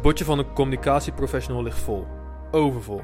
Het 0.00 0.08
bordje 0.08 0.24
van 0.24 0.38
een 0.38 0.52
communicatieprofessional 0.52 1.62
ligt 1.62 1.78
vol. 1.78 2.06
Overvol. 2.50 3.00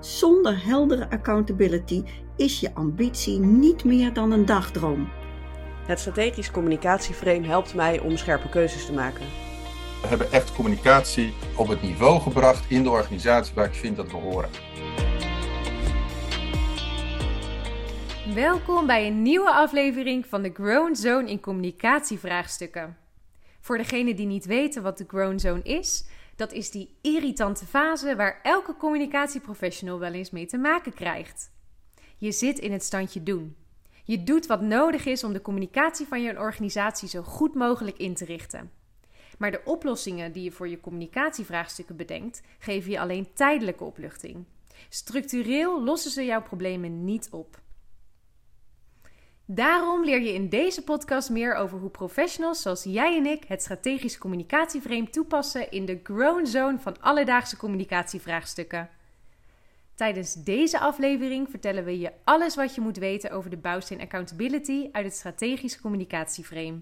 Zonder 0.00 0.64
heldere 0.64 1.10
accountability 1.10 2.04
is 2.36 2.60
je 2.60 2.74
ambitie 2.74 3.38
niet 3.38 3.84
meer 3.84 4.12
dan 4.12 4.30
een 4.30 4.46
dagdroom. 4.46 5.08
Het 5.86 6.00
strategisch 6.00 6.50
communicatieframe 6.50 7.46
helpt 7.46 7.74
mij 7.74 8.00
om 8.00 8.16
scherpe 8.16 8.48
keuzes 8.48 8.86
te 8.86 8.92
maken. 8.92 9.26
We 10.02 10.08
hebben 10.08 10.32
echt 10.32 10.54
communicatie 10.54 11.34
op 11.56 11.68
het 11.68 11.82
niveau 11.82 12.20
gebracht 12.20 12.70
in 12.70 12.82
de 12.82 12.90
organisatie 12.90 13.54
waar 13.54 13.66
ik 13.66 13.74
vind 13.74 13.96
dat 13.96 14.10
we 14.10 14.16
horen. 14.16 14.50
Welkom 18.34 18.86
bij 18.86 19.06
een 19.06 19.22
nieuwe 19.22 19.50
aflevering 19.50 20.26
van 20.26 20.42
de 20.42 20.50
Grown 20.54 20.94
Zone 20.94 21.30
in 21.30 21.40
communicatievraagstukken. 21.40 22.96
Voor 23.60 23.76
degenen 23.76 24.16
die 24.16 24.26
niet 24.26 24.46
weten 24.46 24.82
wat 24.82 24.98
de 24.98 25.04
Grown 25.08 25.38
Zone 25.38 25.62
is, 25.62 26.04
dat 26.36 26.52
is 26.52 26.70
die 26.70 26.96
irritante 27.00 27.66
fase 27.66 28.16
waar 28.16 28.40
elke 28.42 28.76
communicatieprofessional 28.76 29.98
wel 29.98 30.12
eens 30.12 30.30
mee 30.30 30.46
te 30.46 30.58
maken 30.58 30.94
krijgt. 30.94 31.50
Je 32.16 32.32
zit 32.32 32.58
in 32.58 32.72
het 32.72 32.82
standje 32.84 33.22
doen. 33.22 33.56
Je 34.04 34.22
doet 34.22 34.46
wat 34.46 34.60
nodig 34.60 35.06
is 35.06 35.24
om 35.24 35.32
de 35.32 35.42
communicatie 35.42 36.06
van 36.06 36.22
je 36.22 36.38
organisatie 36.38 37.08
zo 37.08 37.22
goed 37.22 37.54
mogelijk 37.54 37.98
in 37.98 38.14
te 38.14 38.24
richten. 38.24 38.70
Maar 39.38 39.50
de 39.50 39.60
oplossingen 39.64 40.32
die 40.32 40.42
je 40.42 40.52
voor 40.52 40.68
je 40.68 40.80
communicatievraagstukken 40.80 41.96
bedenkt, 41.96 42.42
geven 42.58 42.90
je 42.90 43.00
alleen 43.00 43.32
tijdelijke 43.34 43.84
opluchting. 43.84 44.44
Structureel 44.88 45.84
lossen 45.84 46.10
ze 46.10 46.24
jouw 46.24 46.42
problemen 46.42 47.04
niet 47.04 47.28
op. 47.30 47.62
Daarom 49.46 50.04
leer 50.04 50.22
je 50.22 50.32
in 50.32 50.48
deze 50.48 50.84
podcast 50.84 51.30
meer 51.30 51.54
over 51.54 51.78
hoe 51.78 51.90
professionals 51.90 52.62
zoals 52.62 52.82
jij 52.84 53.16
en 53.16 53.26
ik 53.26 53.44
het 53.44 53.62
strategisch 53.62 54.18
communicatieframe 54.18 55.10
toepassen 55.10 55.70
in 55.70 55.84
de 55.84 56.00
grown 56.02 56.46
zone 56.46 56.78
van 56.78 57.00
alledaagse 57.00 57.56
communicatievraagstukken. 57.56 58.88
Tijdens 59.94 60.34
deze 60.34 60.78
aflevering 60.78 61.50
vertellen 61.50 61.84
we 61.84 61.98
je 61.98 62.12
alles 62.24 62.54
wat 62.54 62.74
je 62.74 62.80
moet 62.80 62.96
weten 62.96 63.30
over 63.30 63.50
de 63.50 63.56
bouwsteen 63.56 64.00
accountability 64.00 64.88
uit 64.92 65.04
het 65.04 65.14
strategisch 65.14 65.80
communicatieframe. 65.80 66.80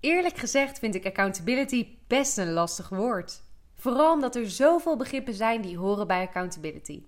Eerlijk 0.00 0.36
gezegd 0.36 0.78
vind 0.78 0.94
ik 0.94 1.06
accountability 1.06 1.86
best 2.06 2.38
een 2.38 2.52
lastig 2.52 2.88
woord. 2.88 3.42
Vooral 3.74 4.12
omdat 4.12 4.36
er 4.36 4.50
zoveel 4.50 4.96
begrippen 4.96 5.34
zijn 5.34 5.60
die 5.60 5.78
horen 5.78 6.06
bij 6.06 6.26
accountability. 6.26 7.02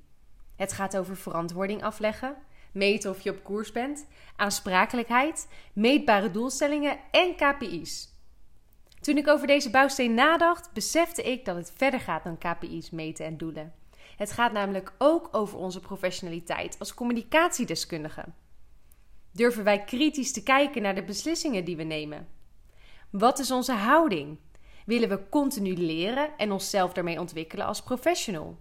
Het 0.61 0.73
gaat 0.73 0.97
over 0.97 1.17
verantwoording 1.17 1.83
afleggen, 1.83 2.37
meten 2.73 3.11
of 3.11 3.21
je 3.21 3.31
op 3.31 3.45
koers 3.45 3.73
bent, 3.73 4.07
aansprakelijkheid, 4.37 5.49
meetbare 5.73 6.31
doelstellingen 6.31 6.99
en 7.11 7.37
KPI's. 7.37 8.09
Toen 9.01 9.17
ik 9.17 9.29
over 9.29 9.47
deze 9.47 9.71
bouwsteen 9.71 10.15
nadacht, 10.15 10.73
besefte 10.73 11.23
ik 11.23 11.45
dat 11.45 11.57
het 11.57 11.73
verder 11.77 12.01
gaat 12.01 12.25
dan 12.25 12.39
KPI's 12.39 12.91
meten 12.91 13.27
en 13.27 13.37
doelen. 13.37 13.75
Het 14.17 14.33
gaat 14.33 14.53
namelijk 14.53 14.93
ook 14.99 15.29
over 15.33 15.59
onze 15.59 15.81
professionaliteit 15.81 16.79
als 16.79 16.95
communicatiedeskundige. 16.95 18.25
Durven 19.33 19.65
wij 19.65 19.85
kritisch 19.85 20.33
te 20.33 20.43
kijken 20.43 20.83
naar 20.83 20.95
de 20.95 21.05
beslissingen 21.05 21.65
die 21.65 21.77
we 21.77 21.83
nemen? 21.83 22.29
Wat 23.11 23.39
is 23.39 23.51
onze 23.51 23.73
houding? 23.73 24.39
Willen 24.87 25.09
we 25.09 25.29
continu 25.29 25.77
leren 25.77 26.31
en 26.37 26.53
onszelf 26.53 26.93
daarmee 26.93 27.21
ontwikkelen 27.21 27.67
als 27.67 27.83
professional? 27.83 28.59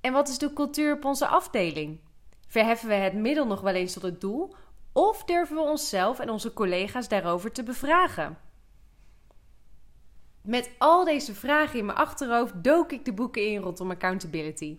En 0.00 0.12
wat 0.12 0.28
is 0.28 0.38
de 0.38 0.52
cultuur 0.52 0.94
op 0.94 1.04
onze 1.04 1.26
afdeling? 1.26 2.00
Verheffen 2.46 2.88
we 2.88 2.94
het 2.94 3.14
middel 3.14 3.46
nog 3.46 3.60
wel 3.60 3.74
eens 3.74 3.92
tot 3.92 4.02
het 4.02 4.20
doel? 4.20 4.54
Of 4.92 5.24
durven 5.24 5.56
we 5.56 5.62
onszelf 5.62 6.18
en 6.18 6.30
onze 6.30 6.52
collega's 6.52 7.08
daarover 7.08 7.52
te 7.52 7.62
bevragen? 7.62 8.38
Met 10.42 10.70
al 10.78 11.04
deze 11.04 11.34
vragen 11.34 11.78
in 11.78 11.84
mijn 11.84 11.98
achterhoofd 11.98 12.64
dook 12.64 12.92
ik 12.92 13.04
de 13.04 13.12
boeken 13.12 13.46
in 13.46 13.60
rondom 13.60 13.90
accountability. 13.90 14.78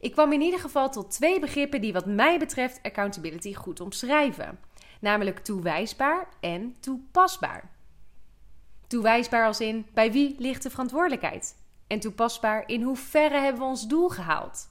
Ik 0.00 0.12
kwam 0.12 0.32
in 0.32 0.40
ieder 0.40 0.60
geval 0.60 0.90
tot 0.90 1.10
twee 1.10 1.40
begrippen 1.40 1.80
die 1.80 1.92
wat 1.92 2.06
mij 2.06 2.38
betreft 2.38 2.82
accountability 2.82 3.54
goed 3.54 3.80
omschrijven. 3.80 4.58
Namelijk 5.00 5.38
toewijsbaar 5.38 6.28
en 6.40 6.76
toepasbaar. 6.80 7.70
Toewijsbaar 8.86 9.46
als 9.46 9.60
in 9.60 9.86
bij 9.94 10.12
wie 10.12 10.34
ligt 10.38 10.62
de 10.62 10.70
verantwoordelijkheid? 10.70 11.65
En 11.86 12.00
toepasbaar 12.00 12.68
in 12.68 12.82
hoeverre 12.82 13.38
hebben 13.38 13.62
we 13.62 13.68
ons 13.68 13.86
doel 13.86 14.08
gehaald? 14.08 14.68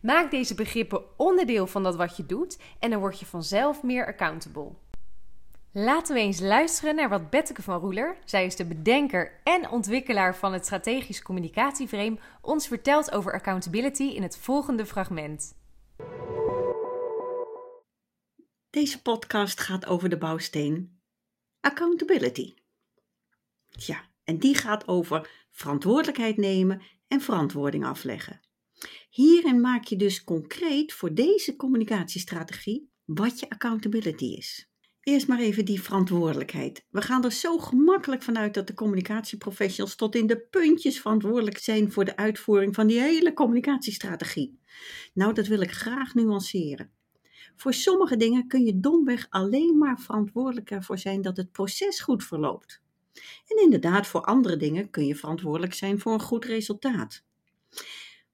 Maak 0.00 0.30
deze 0.30 0.54
begrippen 0.54 1.18
onderdeel 1.18 1.66
van 1.66 1.82
dat 1.82 1.96
wat 1.96 2.16
je 2.16 2.26
doet 2.26 2.58
en 2.78 2.90
dan 2.90 3.00
word 3.00 3.20
je 3.20 3.26
vanzelf 3.26 3.82
meer 3.82 4.06
accountable. 4.06 4.72
Laten 5.72 6.14
we 6.14 6.20
eens 6.20 6.40
luisteren 6.40 6.94
naar 6.94 7.08
wat 7.08 7.30
Betteke 7.30 7.62
van 7.62 7.80
Roeler, 7.80 8.16
zij 8.24 8.46
is 8.46 8.56
de 8.56 8.64
bedenker 8.64 9.40
en 9.44 9.70
ontwikkelaar 9.70 10.36
van 10.36 10.52
het 10.52 10.64
strategisch 10.64 11.22
communicatieframe, 11.22 12.18
ons 12.40 12.66
vertelt 12.66 13.12
over 13.12 13.32
accountability 13.32 14.02
in 14.02 14.22
het 14.22 14.38
volgende 14.38 14.86
fragment. 14.86 15.54
Deze 18.70 19.02
podcast 19.02 19.60
gaat 19.60 19.86
over 19.86 20.08
de 20.08 20.18
bouwsteen 20.18 21.00
accountability. 21.60 22.54
Ja, 23.68 24.00
en 24.24 24.38
die 24.38 24.54
gaat 24.54 24.88
over 24.88 25.45
verantwoordelijkheid 25.56 26.36
nemen 26.36 26.82
en 27.08 27.20
verantwoording 27.20 27.84
afleggen. 27.84 28.40
Hierin 29.10 29.60
maak 29.60 29.84
je 29.84 29.96
dus 29.96 30.24
concreet 30.24 30.92
voor 30.92 31.14
deze 31.14 31.56
communicatiestrategie 31.56 32.90
wat 33.04 33.40
je 33.40 33.50
accountability 33.50 34.24
is. 34.24 34.70
Eerst 35.00 35.28
maar 35.28 35.38
even 35.38 35.64
die 35.64 35.82
verantwoordelijkheid. 35.82 36.84
We 36.90 37.02
gaan 37.02 37.24
er 37.24 37.32
zo 37.32 37.58
gemakkelijk 37.58 38.22
vanuit 38.22 38.54
dat 38.54 38.66
de 38.66 38.74
communicatieprofessionals 38.74 39.96
tot 39.96 40.14
in 40.14 40.26
de 40.26 40.40
puntjes 40.40 41.00
verantwoordelijk 41.00 41.58
zijn 41.58 41.92
voor 41.92 42.04
de 42.04 42.16
uitvoering 42.16 42.74
van 42.74 42.86
die 42.86 43.00
hele 43.00 43.32
communicatiestrategie. 43.32 44.60
Nou, 45.14 45.34
dat 45.34 45.46
wil 45.46 45.60
ik 45.60 45.70
graag 45.70 46.14
nuanceren. 46.14 46.90
Voor 47.56 47.74
sommige 47.74 48.16
dingen 48.16 48.46
kun 48.46 48.64
je 48.64 48.80
domweg 48.80 49.26
alleen 49.30 49.78
maar 49.78 50.00
verantwoordelijk 50.00 50.70
ervoor 50.70 50.98
zijn 50.98 51.22
dat 51.22 51.36
het 51.36 51.52
proces 51.52 52.00
goed 52.00 52.24
verloopt. 52.24 52.84
En 53.46 53.62
inderdaad, 53.62 54.06
voor 54.06 54.20
andere 54.20 54.56
dingen 54.56 54.90
kun 54.90 55.06
je 55.06 55.16
verantwoordelijk 55.16 55.74
zijn 55.74 56.00
voor 56.00 56.12
een 56.12 56.20
goed 56.20 56.44
resultaat. 56.44 57.24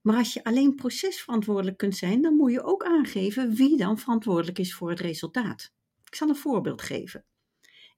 Maar 0.00 0.16
als 0.16 0.32
je 0.32 0.44
alleen 0.44 0.74
procesverantwoordelijk 0.74 1.76
kunt 1.76 1.96
zijn, 1.96 2.22
dan 2.22 2.36
moet 2.36 2.52
je 2.52 2.62
ook 2.62 2.84
aangeven 2.84 3.54
wie 3.54 3.76
dan 3.76 3.98
verantwoordelijk 3.98 4.58
is 4.58 4.74
voor 4.74 4.90
het 4.90 5.00
resultaat. 5.00 5.72
Ik 6.04 6.14
zal 6.14 6.28
een 6.28 6.36
voorbeeld 6.36 6.82
geven. 6.82 7.24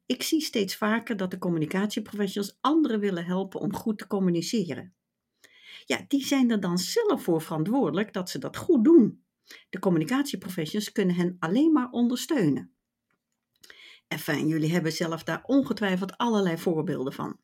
Ik 0.07 0.23
zie 0.23 0.41
steeds 0.41 0.77
vaker 0.77 1.17
dat 1.17 1.31
de 1.31 1.39
communicatieprofessionals 1.39 2.59
anderen 2.61 3.01
willen 3.01 3.25
helpen 3.25 3.61
om 3.61 3.75
goed 3.75 3.99
te 3.99 4.07
communiceren. 4.07 4.95
Ja, 5.85 6.05
die 6.09 6.27
zijn 6.27 6.51
er 6.51 6.61
dan 6.61 6.79
zelf 6.79 7.23
voor 7.23 7.43
verantwoordelijk 7.43 8.13
dat 8.13 8.31
ze 8.31 8.39
dat 8.39 8.57
goed 8.57 8.85
doen. 8.85 9.25
De 9.71 9.79
communicatieprofessionals 9.79 10.93
kunnen 10.93 11.15
hen 11.15 11.37
alleen 11.39 11.73
maar 11.73 11.91
ondersteunen. 11.91 12.74
En 14.15 14.49
jullie 14.49 14.73
hebben 14.73 14.93
zelf 14.93 15.23
daar 15.23 15.43
ongetwijfeld 15.47 16.17
allerlei 16.17 16.59
voorbeelden 16.59 17.13
van. 17.13 17.39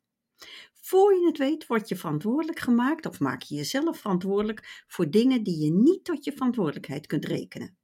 Voor 0.81 1.15
je 1.15 1.27
het 1.27 1.39
weet, 1.39 1.67
word 1.67 1.89
je 1.89 1.97
verantwoordelijk 1.97 2.59
gemaakt 2.59 3.07
of 3.07 3.21
maak 3.21 3.43
je 3.43 3.55
jezelf 3.55 3.99
verantwoordelijk 3.99 4.85
voor 4.87 5.11
dingen 5.11 5.43
die 5.43 5.59
je 5.65 5.73
niet 5.73 6.05
tot 6.05 6.25
je 6.25 6.33
verantwoordelijkheid 6.33 7.07
kunt 7.07 7.25
rekenen. 7.25 7.77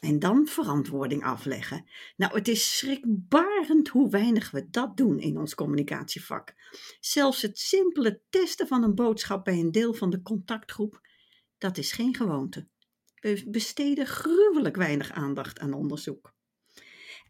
En 0.00 0.18
dan 0.18 0.46
verantwoording 0.46 1.24
afleggen. 1.24 1.88
Nou, 2.16 2.34
het 2.34 2.48
is 2.48 2.78
schrikbarend 2.78 3.88
hoe 3.88 4.10
weinig 4.10 4.50
we 4.50 4.70
dat 4.70 4.96
doen 4.96 5.18
in 5.18 5.38
ons 5.38 5.54
communicatievak. 5.54 6.54
Zelfs 7.00 7.42
het 7.42 7.58
simpele 7.58 8.20
testen 8.30 8.66
van 8.66 8.82
een 8.82 8.94
boodschap 8.94 9.44
bij 9.44 9.58
een 9.58 9.72
deel 9.72 9.94
van 9.94 10.10
de 10.10 10.22
contactgroep, 10.22 11.00
dat 11.58 11.78
is 11.78 11.92
geen 11.92 12.14
gewoonte. 12.14 12.66
We 13.20 13.44
besteden 13.48 14.06
gruwelijk 14.06 14.76
weinig 14.76 15.10
aandacht 15.10 15.58
aan 15.58 15.72
onderzoek. 15.72 16.31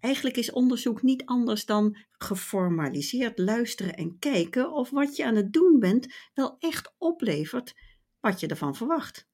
Eigenlijk 0.02 0.36
is 0.36 0.52
onderzoek 0.52 1.02
niet 1.02 1.24
anders 1.24 1.64
dan 1.64 1.96
geformaliseerd 2.10 3.38
luisteren 3.38 3.94
en 3.94 4.18
kijken 4.18 4.72
of 4.72 4.90
wat 4.90 5.16
je 5.16 5.24
aan 5.24 5.36
het 5.36 5.52
doen 5.52 5.78
bent 5.78 6.14
wel 6.34 6.56
echt 6.58 6.94
oplevert 6.98 7.74
wat 8.20 8.40
je 8.40 8.46
ervan 8.46 8.76
verwacht. 8.76 9.28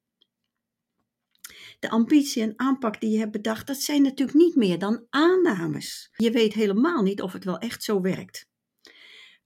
De 1.78 1.90
ambitie 1.90 2.42
en 2.42 2.52
aanpak 2.56 3.00
die 3.00 3.10
je 3.10 3.18
hebt 3.18 3.32
bedacht, 3.32 3.66
dat 3.66 3.76
zijn 3.76 4.02
natuurlijk 4.02 4.38
niet 4.38 4.54
meer 4.54 4.78
dan 4.78 5.06
aannames. 5.10 6.10
Je 6.16 6.30
weet 6.30 6.52
helemaal 6.52 7.02
niet 7.02 7.22
of 7.22 7.32
het 7.32 7.44
wel 7.44 7.58
echt 7.58 7.82
zo 7.82 8.00
werkt. 8.00 8.48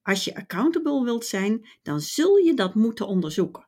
Als 0.02 0.24
je 0.24 0.34
accountable 0.34 1.04
wilt 1.04 1.26
zijn, 1.26 1.68
dan 1.82 2.00
zul 2.00 2.36
je 2.36 2.54
dat 2.54 2.74
moeten 2.74 3.06
onderzoeken. 3.06 3.66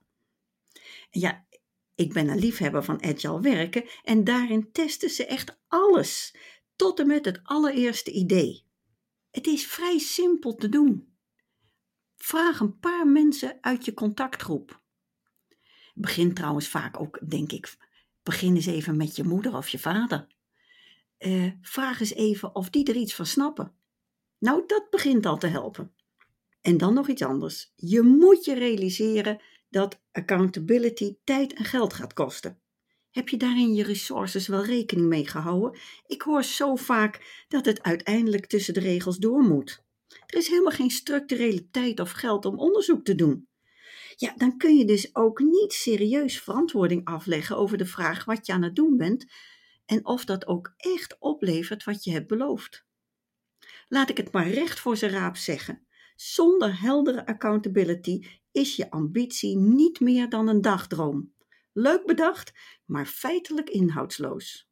Ja, 1.11 1.47
ik 1.95 2.13
ben 2.13 2.29
een 2.29 2.39
liefhebber 2.39 2.85
van 2.85 3.05
agile 3.05 3.41
werken 3.41 3.85
en 4.03 4.25
daarin 4.25 4.73
testen 4.73 5.11
ze 5.11 5.27
echt 5.27 5.59
alles 5.69 6.35
tot 6.77 7.01
en 7.01 7.07
met 7.07 7.25
het 7.25 7.41
allereerste 7.43 8.11
idee. 8.11 8.67
Het 9.31 9.47
is 9.47 9.67
vrij 9.67 9.99
simpel 9.99 10.55
te 10.55 10.69
doen. 10.69 11.15
Vraag 12.17 12.61
een 12.61 12.79
paar 12.79 13.07
mensen 13.07 13.59
uit 13.61 13.85
je 13.85 13.95
contactgroep. 13.95 14.83
Begin 15.95 16.35
trouwens 16.35 16.69
vaak 16.69 17.01
ook, 17.01 17.31
denk 17.31 17.53
ik, 17.53 17.77
begin 18.23 18.55
eens 18.55 18.67
even 18.67 18.97
met 18.97 19.17
je 19.17 19.25
moeder 19.25 19.57
of 19.57 19.69
je 19.69 19.79
vader. 19.79 20.27
Uh, 21.19 21.53
vraag 21.61 22.01
eens 22.01 22.15
even 22.15 22.55
of 22.55 22.71
die 22.71 22.85
er 22.85 22.97
iets 22.97 23.15
van 23.15 23.27
snappen. 23.27 23.75
Nou, 24.39 24.63
dat 24.67 24.91
begint 24.91 25.27
al 25.27 25.39
te 25.39 25.47
helpen. 25.47 25.95
En 26.61 26.77
dan 26.77 26.95
nog 26.95 27.09
iets 27.09 27.23
anders. 27.23 27.73
Je 27.77 28.03
moet 28.03 28.45
je 28.45 28.55
realiseren 28.55 29.41
dat 29.69 30.01
accountability 30.13 31.17
tijd 31.25 31.53
en 31.53 31.65
geld 31.65 31.95
gaat 31.95 32.13
kosten. 32.13 32.63
Heb 33.15 33.29
je 33.29 33.37
daar 33.37 33.59
in 33.59 33.75
je 33.75 33.83
resources 33.83 34.47
wel 34.47 34.65
rekening 34.65 35.09
mee 35.09 35.27
gehouden? 35.27 35.81
Ik 36.07 36.23
hoor 36.23 36.43
zo 36.43 36.77
vaak 36.77 37.45
dat 37.49 37.65
het 37.65 37.83
uiteindelijk 37.83 38.47
tussen 38.47 38.75
de 38.75 38.81
regels 38.81 39.19
door 39.19 39.43
moet. 39.43 39.85
Er 40.27 40.39
is 40.39 40.49
helemaal 40.49 40.73
geen 40.73 40.91
structurele 40.91 41.71
tijd 41.71 42.01
of 42.01 42.11
geld 42.11 42.45
om 42.45 42.59
onderzoek 42.59 43.05
te 43.05 43.15
doen. 43.15 43.49
Ja, 44.17 44.35
dan 44.37 44.57
kun 44.57 44.77
je 44.77 44.85
dus 44.85 45.15
ook 45.17 45.39
niet 45.39 45.73
serieus 45.73 46.41
verantwoording 46.41 47.05
afleggen 47.05 47.57
over 47.57 47.79
de 47.79 47.87
vraag 47.87 48.25
wat 48.25 48.47
je 48.47 48.53
aan 48.53 48.63
het 48.63 48.77
doen 48.77 48.97
bent 48.97 49.27
en 49.87 50.07
of 50.07 50.25
dat 50.25 50.47
ook 50.47 50.73
echt 50.77 51.17
oplevert 51.19 51.85
wat 51.85 52.05
je 52.05 52.11
hebt 52.11 52.29
beloofd. 52.29 52.87
Laat 53.89 54.11
ik 54.11 54.17
het 54.17 54.33
maar 54.33 54.49
recht 54.49 54.81
voor 54.81 54.97
zijn 54.97 55.11
raap 55.11 55.37
zeggen. 55.37 55.87
Zonder 56.17 56.81
heldere 56.81 57.27
accountability 57.27 58.27
is 58.53 58.77
je 58.77 58.91
ambitie 58.91 59.57
niet 59.57 60.01
meer 60.01 60.29
dan 60.29 60.49
een 60.49 60.61
dagdroom. 60.61 61.34
Leuk 61.77 62.07
bedacht, 62.07 62.53
maar 62.85 63.07
feitelijk 63.07 63.71
inhoudsloos. 63.71 64.69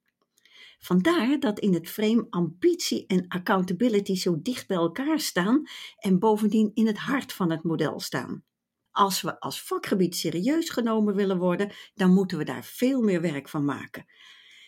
Vandaar 0.78 1.40
dat 1.40 1.58
in 1.58 1.74
het 1.74 1.88
frame 1.88 2.26
ambitie 2.30 3.06
en 3.06 3.28
accountability 3.28 4.14
zo 4.14 4.42
dicht 4.42 4.66
bij 4.66 4.76
elkaar 4.76 5.20
staan 5.20 5.62
en 5.96 6.18
bovendien 6.18 6.70
in 6.74 6.86
het 6.86 6.98
hart 6.98 7.32
van 7.32 7.50
het 7.50 7.62
model 7.62 8.00
staan. 8.00 8.44
Als 8.90 9.20
we 9.20 9.40
als 9.40 9.62
vakgebied 9.62 10.16
serieus 10.16 10.70
genomen 10.70 11.14
willen 11.14 11.38
worden, 11.38 11.72
dan 11.94 12.12
moeten 12.12 12.38
we 12.38 12.44
daar 12.44 12.64
veel 12.64 13.02
meer 13.02 13.20
werk 13.20 13.48
van 13.48 13.64
maken. 13.64 14.06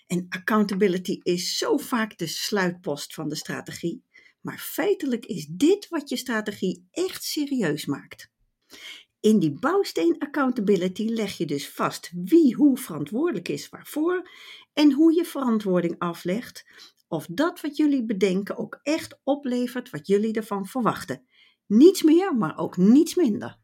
En 0.06 0.26
accountability 0.28 1.18
is 1.22 1.58
zo 1.58 1.76
vaak 1.76 2.18
de 2.18 2.26
sluitpost 2.26 3.14
van 3.14 3.28
de 3.28 3.36
strategie, 3.36 4.04
maar 4.40 4.58
feitelijk 4.58 5.26
is 5.26 5.46
dit 5.46 5.88
wat 5.88 6.08
je 6.08 6.16
strategie 6.16 6.86
echt 6.90 7.24
serieus 7.24 7.86
maakt. 7.86 8.32
In 9.24 9.38
die 9.38 9.58
bouwsteen 9.60 10.16
accountability 10.18 11.08
leg 11.08 11.36
je 11.36 11.46
dus 11.46 11.68
vast 11.68 12.10
wie 12.14 12.54
hoe 12.54 12.78
verantwoordelijk 12.78 13.48
is 13.48 13.68
waarvoor 13.68 14.30
en 14.72 14.92
hoe 14.92 15.14
je 15.14 15.24
verantwoording 15.24 15.94
aflegt 15.98 16.66
of 17.08 17.26
dat 17.30 17.60
wat 17.60 17.76
jullie 17.76 18.04
bedenken 18.04 18.56
ook 18.56 18.80
echt 18.82 19.20
oplevert 19.22 19.90
wat 19.90 20.06
jullie 20.06 20.34
ervan 20.34 20.66
verwachten. 20.66 21.26
Niets 21.66 22.02
meer, 22.02 22.36
maar 22.36 22.58
ook 22.58 22.76
niets 22.76 23.14
minder. 23.14 23.58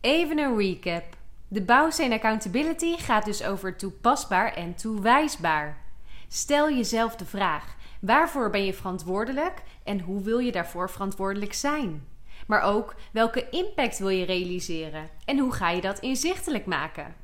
Even 0.00 0.38
een 0.38 0.56
recap. 0.56 1.16
De 1.48 1.62
bouwsteen 1.62 2.12
accountability 2.12 2.96
gaat 2.96 3.24
dus 3.24 3.44
over 3.44 3.76
toepasbaar 3.76 4.54
en 4.54 4.74
toewijsbaar. 4.74 5.84
Stel 6.28 6.70
jezelf 6.70 7.16
de 7.16 7.26
vraag: 7.26 7.76
waarvoor 8.00 8.50
ben 8.50 8.64
je 8.64 8.74
verantwoordelijk 8.74 9.62
en 9.84 10.00
hoe 10.00 10.22
wil 10.22 10.38
je 10.38 10.52
daarvoor 10.52 10.90
verantwoordelijk 10.90 11.52
zijn? 11.52 12.09
Maar 12.50 12.62
ook 12.62 12.94
welke 13.12 13.48
impact 13.50 13.98
wil 13.98 14.08
je 14.08 14.24
realiseren 14.24 15.08
en 15.24 15.38
hoe 15.38 15.52
ga 15.52 15.70
je 15.70 15.80
dat 15.80 15.98
inzichtelijk 15.98 16.66
maken? 16.66 17.14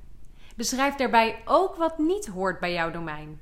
Beschrijf 0.57 0.95
daarbij 0.95 1.43
ook 1.45 1.77
wat 1.77 1.99
niet 1.99 2.27
hoort 2.27 2.61
bij 2.61 2.73
jouw 2.73 2.91
domein. 2.91 3.41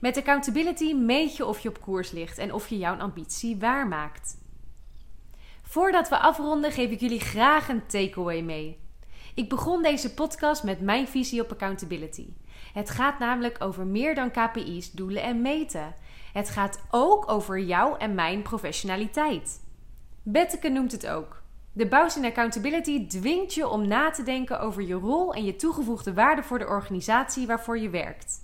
Met 0.00 0.16
accountability 0.16 0.92
meet 0.92 1.36
je 1.36 1.46
of 1.46 1.60
je 1.60 1.68
op 1.68 1.80
koers 1.80 2.10
ligt 2.10 2.38
en 2.38 2.52
of 2.52 2.68
je 2.68 2.78
jouw 2.78 2.96
ambitie 2.96 3.56
waarmaakt. 3.56 4.36
Voordat 5.62 6.08
we 6.08 6.18
afronden, 6.18 6.72
geef 6.72 6.90
ik 6.90 7.00
jullie 7.00 7.20
graag 7.20 7.68
een 7.68 7.86
takeaway 7.86 8.40
mee. 8.40 8.78
Ik 9.34 9.48
begon 9.48 9.82
deze 9.82 10.14
podcast 10.14 10.62
met 10.62 10.80
mijn 10.80 11.08
visie 11.08 11.42
op 11.42 11.50
accountability. 11.50 12.26
Het 12.72 12.90
gaat 12.90 13.18
namelijk 13.18 13.56
over 13.58 13.86
meer 13.86 14.14
dan 14.14 14.30
KPI's, 14.30 14.92
doelen 14.92 15.22
en 15.22 15.42
meten. 15.42 15.94
Het 16.32 16.50
gaat 16.50 16.84
ook 16.90 17.30
over 17.30 17.60
jou 17.60 17.98
en 17.98 18.14
mijn 18.14 18.42
professionaliteit. 18.42 19.62
Betteke 20.26 20.68
noemt 20.68 20.92
het 20.92 21.06
ook. 21.06 21.42
De 21.72 21.86
Bouws 21.86 22.16
in 22.16 22.24
Accountability 22.24 23.06
dwingt 23.06 23.54
je 23.54 23.68
om 23.68 23.88
na 23.88 24.10
te 24.10 24.22
denken 24.22 24.60
over 24.60 24.82
je 24.82 24.94
rol 24.94 25.34
en 25.34 25.44
je 25.44 25.56
toegevoegde 25.56 26.14
waarde 26.14 26.42
voor 26.42 26.58
de 26.58 26.66
organisatie 26.66 27.46
waarvoor 27.46 27.78
je 27.78 27.90
werkt. 27.90 28.40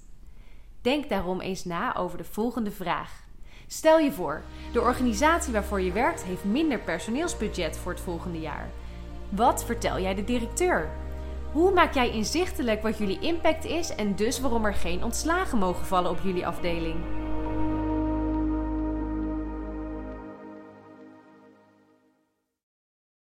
Denk 0.83 1.09
daarom 1.09 1.41
eens 1.41 1.65
na 1.65 1.97
over 1.97 2.19
de 2.19 2.25
volgende 2.25 2.71
vraag. 2.71 3.23
Stel 3.67 3.99
je 3.99 4.13
voor, 4.13 4.43
de 4.73 4.81
organisatie 4.81 5.53
waarvoor 5.53 5.81
je 5.81 5.93
werkt 5.93 6.23
heeft 6.23 6.45
minder 6.45 6.79
personeelsbudget 6.79 7.77
voor 7.77 7.93
het 7.93 8.01
volgende 8.01 8.41
jaar. 8.41 8.71
Wat 9.29 9.65
vertel 9.65 10.01
jij 10.01 10.15
de 10.15 10.25
directeur? 10.25 10.91
Hoe 11.53 11.73
maak 11.73 11.95
jij 11.95 12.11
inzichtelijk 12.11 12.83
wat 12.83 12.99
jullie 12.99 13.21
impact 13.21 13.65
is 13.65 13.95
en 13.95 14.17
dus 14.17 14.41
waarom 14.41 14.65
er 14.65 14.75
geen 14.75 15.05
ontslagen 15.05 15.59
mogen 15.59 15.87
vallen 15.87 16.11
op 16.11 16.19
jullie 16.23 16.47
afdeling? 16.47 17.29